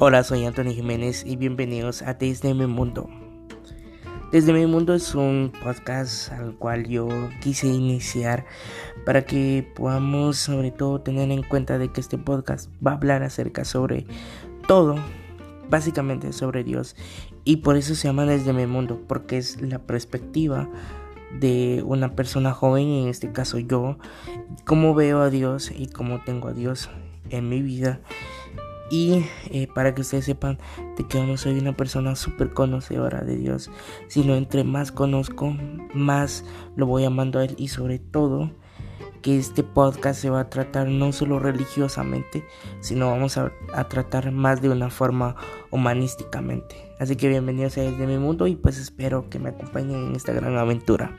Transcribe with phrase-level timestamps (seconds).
[0.00, 3.08] Hola, soy Antonio Jiménez y bienvenidos a Desde mi Mundo.
[4.32, 7.08] Desde mi Mundo es un podcast al cual yo
[7.40, 8.44] quise iniciar
[9.06, 13.22] para que podamos sobre todo tener en cuenta de que este podcast va a hablar
[13.22, 14.04] acerca sobre
[14.66, 14.96] todo,
[15.70, 16.96] básicamente sobre Dios.
[17.44, 20.68] Y por eso se llama Desde mi Mundo, porque es la perspectiva
[21.38, 23.96] de una persona joven, en este caso yo,
[24.64, 26.90] cómo veo a Dios y cómo tengo a Dios
[27.30, 28.00] en mi vida
[28.90, 30.58] y eh, para que ustedes sepan
[30.96, 33.70] de que yo no soy una persona súper conocedora de Dios,
[34.08, 35.56] sino entre más conozco,
[35.94, 36.44] más
[36.76, 38.50] lo voy amando a Él y sobre todo
[39.22, 42.44] que este podcast se va a tratar no solo religiosamente,
[42.80, 45.34] sino vamos a, a tratar más de una forma
[45.70, 46.92] humanísticamente.
[46.98, 50.34] Así que bienvenidos a Desde mi Mundo y pues espero que me acompañen en esta
[50.34, 51.16] gran aventura.